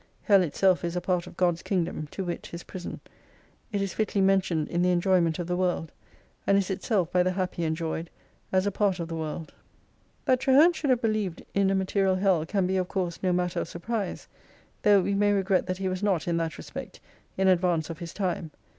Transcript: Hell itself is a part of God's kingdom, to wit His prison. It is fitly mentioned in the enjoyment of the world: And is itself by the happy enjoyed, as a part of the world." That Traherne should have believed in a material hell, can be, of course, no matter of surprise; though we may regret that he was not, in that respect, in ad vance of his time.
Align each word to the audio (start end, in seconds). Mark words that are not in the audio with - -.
Hell 0.23 0.41
itself 0.41 0.83
is 0.83 0.95
a 0.95 0.99
part 0.99 1.27
of 1.27 1.37
God's 1.37 1.61
kingdom, 1.61 2.07
to 2.09 2.25
wit 2.25 2.47
His 2.47 2.63
prison. 2.63 2.99
It 3.71 3.83
is 3.83 3.93
fitly 3.93 4.19
mentioned 4.19 4.67
in 4.69 4.81
the 4.81 4.89
enjoyment 4.89 5.37
of 5.37 5.45
the 5.45 5.55
world: 5.55 5.91
And 6.47 6.57
is 6.57 6.71
itself 6.71 7.11
by 7.11 7.21
the 7.21 7.33
happy 7.33 7.63
enjoyed, 7.65 8.09
as 8.51 8.65
a 8.65 8.71
part 8.71 8.99
of 8.99 9.07
the 9.09 9.15
world." 9.15 9.53
That 10.25 10.39
Traherne 10.39 10.73
should 10.73 10.89
have 10.89 11.03
believed 11.03 11.43
in 11.53 11.69
a 11.69 11.75
material 11.75 12.15
hell, 12.15 12.47
can 12.47 12.65
be, 12.65 12.77
of 12.77 12.87
course, 12.87 13.21
no 13.21 13.31
matter 13.31 13.59
of 13.59 13.67
surprise; 13.69 14.27
though 14.81 15.01
we 15.01 15.13
may 15.13 15.33
regret 15.33 15.67
that 15.67 15.77
he 15.77 15.87
was 15.87 16.01
not, 16.01 16.27
in 16.27 16.37
that 16.37 16.57
respect, 16.57 16.99
in 17.37 17.47
ad 17.47 17.61
vance 17.61 17.91
of 17.91 17.99
his 17.99 18.11
time. 18.11 18.49